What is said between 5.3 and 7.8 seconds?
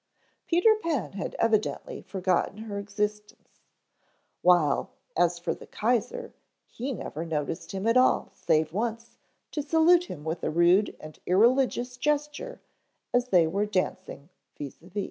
for the Kaiser, he never noticed